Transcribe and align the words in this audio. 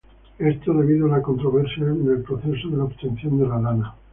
Esto, 0.39 0.73
debido 0.73 1.05
a 1.05 1.17
la 1.17 1.21
controversia 1.21 1.83
en 1.83 2.09
el 2.09 2.23
proceso 2.23 2.69
de 2.69 2.77
la 2.77 2.85
obtención 2.85 3.37
de 3.37 3.47
la 3.47 3.61
lana. 3.61 3.93